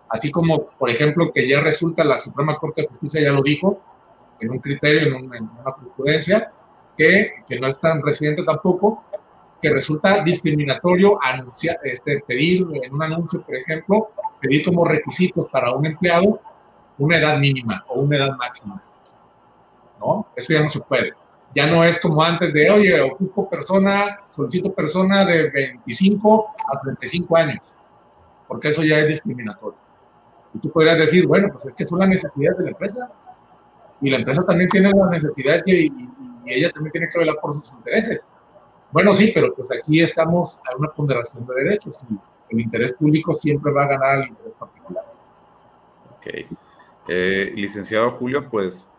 [0.09, 3.81] Así como, por ejemplo, que ya resulta la Suprema Corte de Justicia ya lo dijo,
[4.39, 6.53] en un criterio, en, una jurisprudencia,
[6.97, 9.05] que, que, no es tan reciente tampoco,
[9.67, 15.73] que resulta discriminatorio anunciar, este, pedir en un anuncio, por ejemplo, pedir como requisitos para
[15.73, 16.41] un empleado
[16.99, 18.81] una edad mínima o una edad máxima.
[19.99, 20.29] ¿No?
[20.37, 21.15] Eso ya no se puede.
[21.53, 27.37] Ya no es como antes de, oye, ocupo persona, solicito persona de 25 a 35
[27.37, 27.63] años,
[28.47, 29.79] porque eso ya es discriminatorio.
[30.55, 33.11] Y tú podrías decir, bueno, pues es que son las necesidades de la empresa.
[34.01, 35.91] Y la empresa también tiene las necesidades y,
[36.49, 38.25] ella también tiene que velar por sus intereses.
[38.93, 43.33] Bueno, sí, pero pues aquí estamos a una ponderación de derechos y el interés público
[43.35, 45.05] siempre va a ganar al interés particular.
[46.17, 46.59] Ok.
[47.09, 48.91] Eh, licenciado Julio, pues,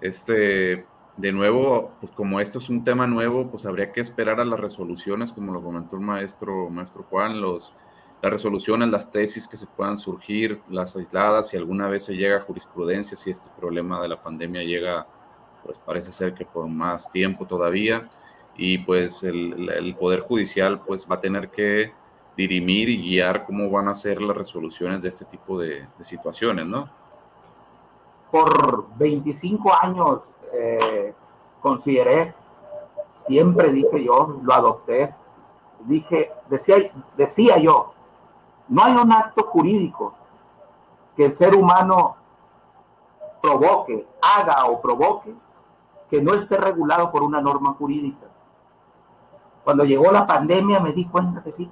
[0.00, 0.84] este,
[1.16, 4.60] de nuevo, pues como esto es un tema nuevo, pues habría que esperar a las
[4.60, 7.74] resoluciones, como lo comentó el maestro, maestro Juan, los,
[8.22, 12.36] las resoluciones, las tesis que se puedan surgir, las aisladas, si alguna vez se llega
[12.36, 15.06] a jurisprudencia, si este problema de la pandemia llega,
[15.64, 18.08] pues parece ser que por más tiempo todavía,
[18.58, 21.92] y pues el, Poder Judicial pues va a tener que
[22.36, 26.66] dirimir y guiar cómo van a ser las resoluciones de este tipo de, de situaciones,
[26.66, 26.90] ¿no?
[28.30, 30.20] por 25 años
[30.52, 31.14] eh,
[31.60, 32.34] consideré,
[33.10, 35.14] siempre dije yo, lo adopté,
[35.80, 36.76] dije, decía,
[37.16, 37.92] decía yo,
[38.68, 40.14] no hay un acto jurídico
[41.16, 42.16] que el ser humano
[43.42, 45.34] provoque, haga o provoque,
[46.10, 48.27] que no esté regulado por una norma jurídica.
[49.68, 51.70] Cuando llegó la pandemia me di cuenta que sí.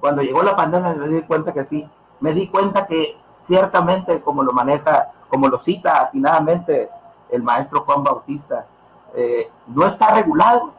[0.00, 1.88] Cuando llegó la pandemia me di cuenta que sí.
[2.20, 6.90] Me di cuenta que ciertamente como lo maneja, como lo cita atinadamente
[7.30, 8.66] el maestro Juan Bautista,
[9.14, 10.74] eh, no está regulado.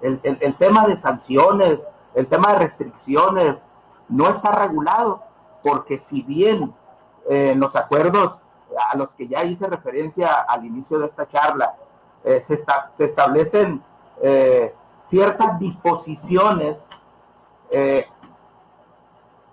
[0.00, 0.20] El,
[0.58, 1.80] tema de sanciones,
[2.14, 3.56] el tema de restricciones,
[4.08, 5.24] no está regulado,
[5.64, 6.72] porque si bien
[7.28, 8.38] eh, los acuerdos
[8.92, 11.74] a los que ya hice referencia al inicio de esta charla,
[12.22, 13.82] eh, se, se, establecen
[14.22, 16.76] eh, ciertas disposiciones,
[17.70, 18.06] eh,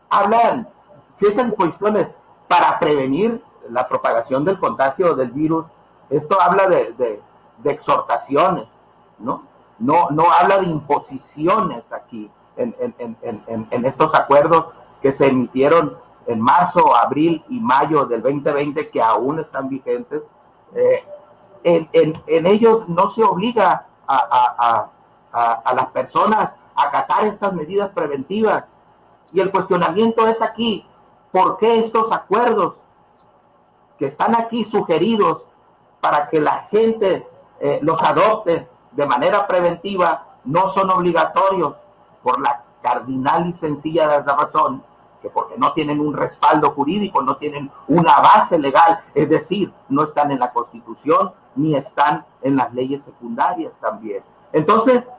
[0.09, 0.69] hablan
[1.15, 2.07] ciertas disposiciones
[2.47, 5.65] para prevenir la propagación del contagio del virus.
[6.09, 7.21] Esto habla de,
[7.65, 8.67] exhortaciones,
[9.19, 9.43] ¿no?
[9.77, 10.09] ¿no?
[10.09, 12.75] No habla de imposiciones aquí en,
[13.71, 14.67] en estos acuerdos
[15.01, 15.97] que se emitieron
[16.29, 20.21] en marzo, abril y mayo del 2020 que aún están vigentes,
[20.75, 21.03] eh,
[21.63, 24.89] en, ellos no se obliga a,
[25.31, 28.65] las personas a acatar estas medidas preventivas.
[29.31, 30.85] Y el cuestionamiento es aquí,
[31.31, 32.79] ¿por qué estos acuerdos
[33.97, 35.43] que están aquí sugeridos
[36.01, 37.27] para que la gente
[37.59, 41.75] eh, los adopte de manera preventiva no son obligatorios
[42.23, 44.83] por la cardinal y sencilla razón
[45.21, 50.03] que porque no tienen un respaldo jurídico, no tienen una base legal, es decir, no
[50.03, 54.23] están en la Constitución ni están en las leyes secundarias también.
[54.53, 55.11] Entonces,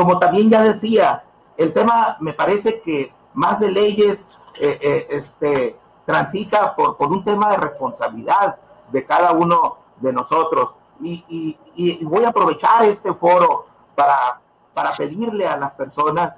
[0.00, 1.24] como también ya decía,
[1.56, 4.26] el tema me parece que más de leyes
[4.60, 8.56] eh, eh, este, transita por, por un tema de responsabilidad
[8.90, 10.74] de cada uno de nosotros.
[11.02, 14.40] Y, y voy a aprovechar este foro para,
[14.74, 16.34] para pedirle a las personas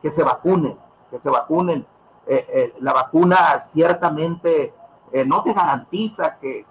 [0.00, 0.78] que se vacunen,
[1.10, 1.86] que se vacunen
[2.28, 4.74] eh, eh, la vacuna ciertamente
[5.12, 6.66] eh, no te garantiza que,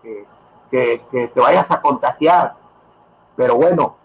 [0.69, 2.55] te vayas a contagiar,
[3.37, 3.95] pero bueno,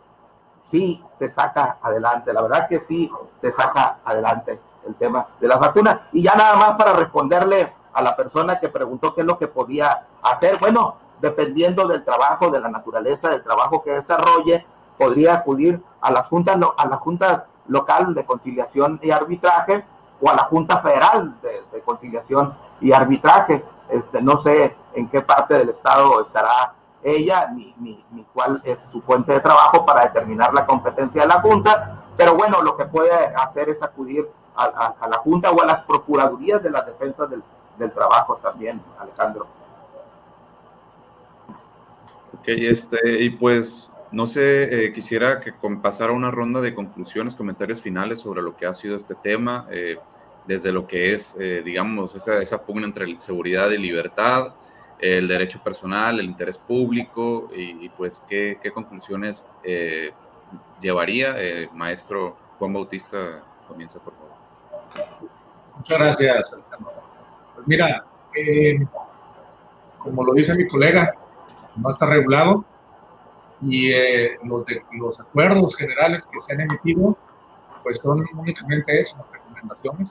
[0.63, 2.33] sí te saca adelante.
[2.33, 6.01] La verdad que sí te saca adelante el tema de las vacunas.
[6.13, 9.47] Y ya nada más para responderle a la persona que preguntó qué es lo que
[9.47, 10.57] podía hacer.
[10.59, 16.27] Bueno, dependiendo del trabajo, de la naturaleza del trabajo que desarrolle, podría acudir a las
[16.27, 19.85] juntas, a las juntas local de conciliación y arbitraje
[20.23, 23.65] o a la Junta Federal de, Conciliación y Arbitraje.
[23.91, 29.01] Este, no sé en qué parte del Estado estará ella ni, ni, cuál es su
[29.01, 33.13] fuente de trabajo para determinar la competencia de la Junta, pero bueno, lo que puede
[33.13, 37.43] hacer es acudir a, la Junta o a las Procuradurías de la Defensa del,
[37.95, 39.47] Trabajo también, Alejandro.
[42.35, 47.81] Ok, este, y pues no sé, eh, quisiera que pasara una ronda de conclusiones, comentarios
[47.81, 49.97] finales sobre lo que ha sido este tema, eh,
[50.47, 54.53] desde lo que es, eh, digamos, esa, esa, pugna entre seguridad y libertad,
[55.01, 59.45] el derecho personal, el interés público y, pues qué, qué conclusiones
[60.81, 61.35] llevaría.
[61.73, 65.31] maestro Juan Bautista, comienza por favor.
[65.77, 66.51] Muchas gracias.
[67.55, 68.05] Pues mira,
[69.99, 71.15] como lo dice mi colega,
[71.77, 72.65] no está regulado
[73.63, 77.17] y eh, los, de, los acuerdos generales que se han emitido,
[77.83, 80.11] pues son únicamente eso, recomendaciones.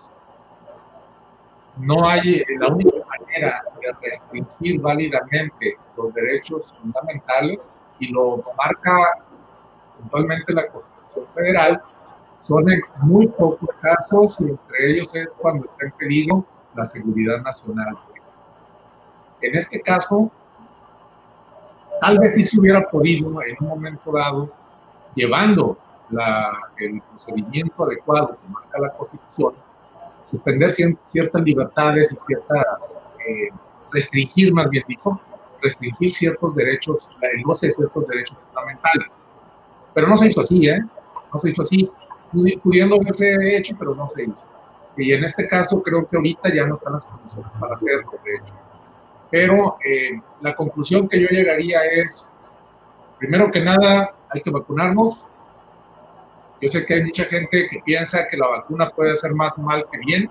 [1.79, 7.59] No hay, eh, la única manera de restringir válidamente los derechos fundamentales,
[7.99, 9.23] y lo marca
[9.97, 11.81] puntualmente la Constitución Federal,
[12.47, 17.41] son en muy pocos casos, y entre ellos es cuando está en peligro la seguridad
[17.41, 17.97] nacional.
[19.41, 20.31] En este caso,
[21.99, 24.49] Tal vez sí se hubiera podido en un momento dado,
[25.15, 25.77] llevando
[26.77, 29.53] el procedimiento adecuado que marca la Constitución,
[30.29, 32.65] suspender ciertas libertades y ciertas,
[33.27, 33.49] eh,
[33.91, 35.19] restringir más bien dicho,
[35.61, 39.07] restringir ciertos derechos, el goce de ciertos derechos fundamentales.
[39.93, 40.79] Pero no se hizo así, ¿eh?
[41.33, 41.91] No se hizo así,
[42.63, 44.43] pudiendo haberse hecho, pero no se hizo.
[44.97, 48.35] Y en este caso creo que ahorita ya no están las condiciones para hacerlo, de
[48.35, 48.53] hecho.
[49.31, 52.25] Pero eh, la conclusión que yo llegaría es,
[53.17, 55.17] primero que nada, hay que vacunarnos.
[56.61, 59.85] Yo sé que hay mucha gente que piensa que la vacuna puede hacer más mal
[59.91, 60.29] que bien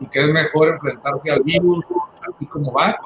[0.00, 1.84] y que es mejor enfrentarse al virus
[2.34, 2.98] así como va.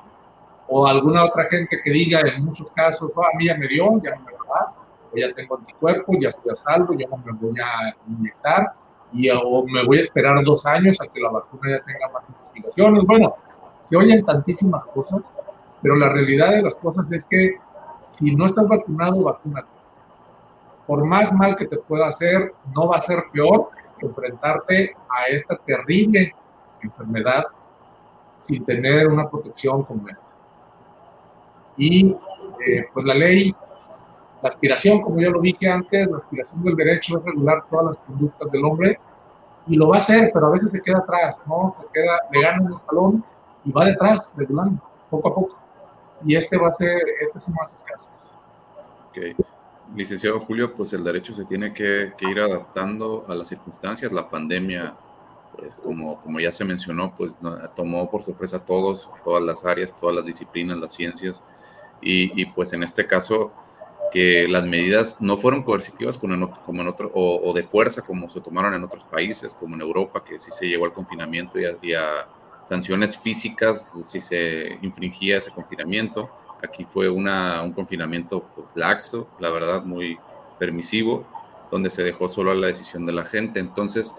[0.68, 3.84] O alguna otra gente que diga en muchos casos, oh, a mí ya me dio,
[4.02, 4.74] ya no me va
[5.12, 8.72] o ya tengo anticuerpos, ya estoy a salvo, ya no me voy a inyectar,
[9.12, 12.22] y, o me voy a esperar dos años a que la vacuna ya tenga más
[12.28, 13.04] investigaciones.
[13.04, 13.34] Bueno,
[13.82, 15.22] se oyen tantísimas cosas
[15.82, 17.56] pero la realidad de las cosas es que
[18.08, 19.68] si no estás vacunado, vacúnate.
[20.90, 23.70] Por más mal que te pueda hacer, no va a ser peor
[24.00, 26.34] enfrentarte a esta terrible
[26.82, 27.44] enfermedad
[28.42, 30.24] sin tener una protección como esta.
[31.76, 32.10] Y
[32.66, 33.54] eh, pues la ley,
[34.42, 37.96] la aspiración, como ya lo dije antes, la aspiración del derecho es regular todas las
[38.04, 38.98] conductas del hombre
[39.68, 41.76] y lo va a hacer, pero a veces se queda atrás, ¿no?
[41.80, 43.24] Se queda, le gana un escalón
[43.64, 45.56] y va detrás, regulando, poco a poco.
[46.24, 48.08] Y este va a ser, este es uno de esos casos.
[49.38, 49.59] Ok.
[49.94, 54.12] Licenciado Julio, pues el derecho se tiene que, ir adaptando a las circunstancias.
[54.12, 54.94] La pandemia,
[55.56, 57.38] pues como, ya se mencionó, pues
[57.74, 61.42] tomó por sorpresa a todos, todas las áreas, todas las disciplinas, las ciencias.
[62.00, 63.52] Y, y pues en este caso,
[64.10, 66.82] que las medidas no fueron coercitivas como en, como
[67.14, 70.66] o, de fuerza como se tomaron en otros países, como en Europa, que sí se
[70.66, 72.26] llegó al confinamiento y a,
[72.68, 76.30] sanciones físicas si se infringía ese confinamiento.
[76.62, 80.18] Aquí fue una, un confinamiento pues, laxo, la verdad, muy
[80.58, 81.24] permisivo,
[81.70, 83.60] donde se dejó solo a la decisión de la gente.
[83.60, 84.14] Entonces,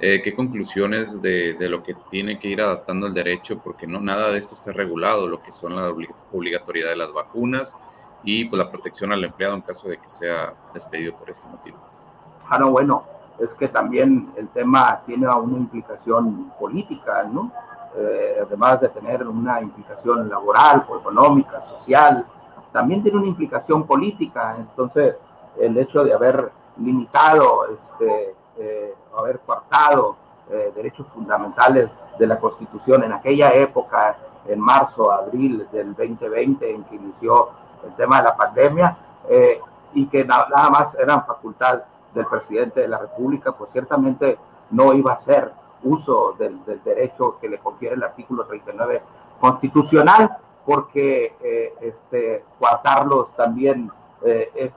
[0.00, 3.58] eh, ¿qué conclusiones de, de, lo que tiene que ir adaptando el derecho?
[3.58, 5.92] Porque no nada de esto está regulado, lo que son la
[6.32, 7.76] obligatoriedad de las vacunas,
[8.24, 11.78] y pues, la protección al empleado en caso de que sea despedido por este motivo.
[12.48, 13.04] Ah, no, bueno,
[13.38, 17.52] es que también el tema tiene una implicación política, ¿no?
[17.96, 22.26] Eh, además de tener una implicación laboral, económica, social,
[22.72, 24.56] también tiene una implicación política.
[24.58, 25.16] Entonces,
[25.56, 30.16] el hecho de haber limitado, este, eh, haber cortado
[30.50, 31.88] eh, derechos fundamentales
[32.18, 34.16] de la Constitución en aquella época,
[34.46, 37.48] en marzo, abril del 2020, en que inició
[37.84, 38.96] el tema de la pandemia
[39.28, 39.60] eh,
[39.94, 41.82] y que nada más eran facultad
[42.12, 44.38] del presidente de la República, pues ciertamente
[44.70, 45.52] no iba a ser
[45.84, 49.02] uso del, derecho que le confiere el artículo 39
[49.40, 53.90] constitucional, porque eh, este, coartarlos también,
[54.24, 54.70] eh,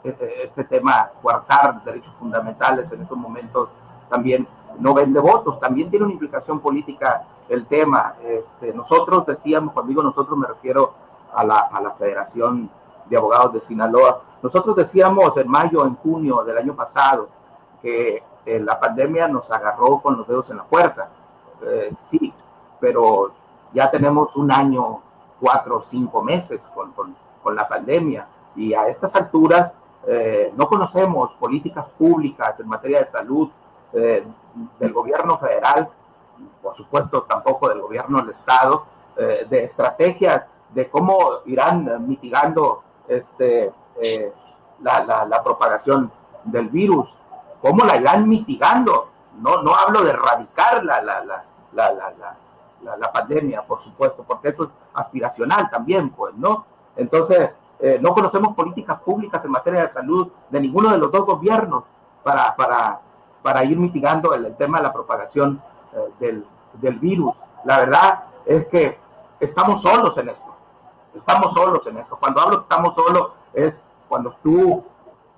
[0.43, 3.69] ese tema, coartar derechos fundamentales en estos momentos
[4.09, 4.47] también
[4.79, 8.15] no vende votos, también tiene una implicación política el tema.
[8.21, 10.93] Este, nosotros decíamos, cuando digo nosotros me refiero
[11.33, 12.69] a la, a la Federación
[13.09, 14.21] de Abogados de Sinaloa.
[14.41, 17.29] Nosotros decíamos en mayo, en junio del año pasado,
[17.81, 21.09] que eh, la pandemia nos agarró con los dedos en la puerta.
[21.61, 22.33] Eh, sí,
[22.79, 23.33] pero
[23.73, 25.01] ya tenemos un año,
[25.39, 28.27] cuatro o cinco meses con, con, la pandemia
[28.57, 29.71] y a estas alturas
[30.05, 33.49] eh, no conocemos políticas públicas en materia de salud
[33.93, 35.89] del gobierno federal,
[36.61, 38.85] por supuesto tampoco del gobierno del Estado,
[39.15, 43.71] de estrategias de cómo irán mitigando este,
[44.01, 44.33] eh,
[44.81, 46.11] la, la, propagación
[46.43, 47.15] del virus,
[47.61, 49.09] cómo la irán mitigando.
[49.39, 51.21] No, no hablo de erradicar la, la,
[51.73, 56.65] la, pandemia, por supuesto, porque eso es aspiracional también, pues, ¿no?
[56.95, 61.25] Entonces, eh, no conocemos políticas públicas en materia de salud de ninguno de los dos
[61.25, 61.83] gobiernos
[62.23, 62.99] para, para,
[63.43, 65.61] para ir mitigando el, tema de la propagación
[65.93, 67.35] eh, del, del virus.
[67.63, 68.97] La verdad es que
[69.39, 70.55] estamos solos en esto.
[71.13, 72.17] Estamos solos en esto.
[72.17, 74.83] Cuando hablo que estamos solos es cuando tú,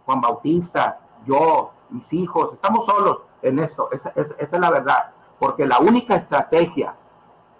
[0.05, 3.91] Juan Bautista, yo, mis hijos, estamos solos en esto.
[3.91, 5.11] Esa, es la verdad.
[5.39, 6.95] Porque la única estrategia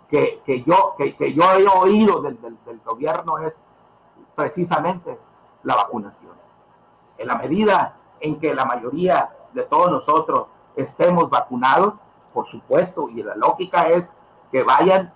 [0.10, 2.38] que, yo, que, yo he oído del,
[2.84, 3.64] gobierno es
[4.36, 5.20] precisamente
[5.64, 6.34] la vacunación.
[7.18, 11.94] En la medida en que la mayoría de todos nosotros estemos vacunados,
[12.34, 14.10] por supuesto, y la lógica es
[14.52, 15.14] que vayan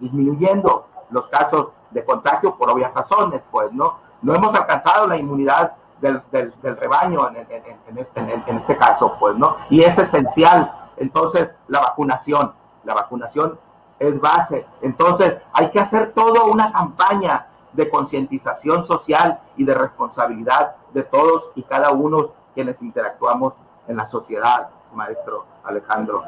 [0.00, 3.98] disminuyendo los casos de contagio por obvias razones, pues, ¿no?
[4.22, 9.36] No hemos alcanzado la inmunidad del, del, rebaño en, en, este, en, este caso, pues,
[9.36, 9.56] ¿no?
[9.70, 12.52] Y es esencial, entonces, la vacunación.
[12.84, 13.58] La vacunación
[13.98, 14.66] es base.
[14.82, 21.52] Entonces, hay que hacer toda una campaña de concientización social y de responsabilidad de todos
[21.54, 23.54] y cada uno quienes interactuamos
[23.86, 26.24] en la sociedad, maestro Alejandro.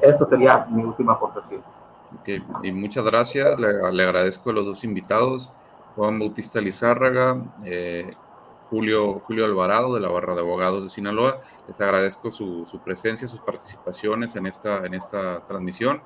[0.00, 1.62] Esto sería mi última aportación.
[2.62, 5.50] Y muchas gracias, le, agradezco a los dos invitados,
[5.96, 8.14] Juan Bautista Lizárraga, eh,
[8.72, 11.42] Julio, Julio Alvarado de la Barra de Abogados de Sinaloa.
[11.68, 16.00] Les agradezco su, su, presencia, sus participaciones en esta, en esta transmisión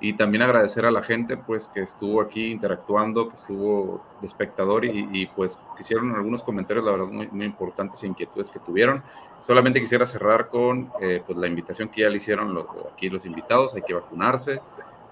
[0.00, 4.84] y también agradecer a la gente pues que estuvo aquí interactuando, que estuvo de espectador
[4.84, 9.04] y, y pues hicieron algunos comentarios, la verdad, muy, muy, importantes e inquietudes que tuvieron.
[9.38, 13.26] Solamente quisiera cerrar con eh, pues la invitación que ya le hicieron los, aquí los
[13.26, 14.60] invitados, hay que vacunarse,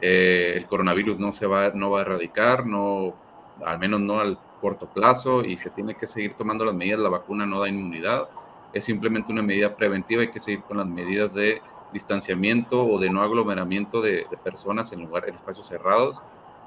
[0.01, 3.15] eh, el coronavirus no se va, no va a erradicar, no,
[3.65, 7.01] al menos no al corto plazo, y se tiene que seguir tomando las medidas.
[7.01, 8.29] La vacuna no da inmunidad,
[8.73, 10.23] es simplemente una medida preventiva.
[10.23, 15.01] Hay que seguir con las medidas de distanciamiento o de no aglomeramiento de, personas en
[15.03, 16.23] lugar en espacios cerrados.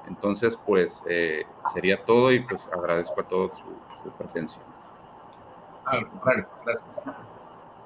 [0.08, 4.62] Entonces, pues eh, sería todo y pues agradezco a todos su, presencia.
[5.84, 6.88] Al contrario, gracias.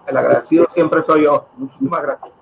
[0.07, 1.47] El agradecido siempre soy yo.
[1.57, 2.34] Muchísimas gracias.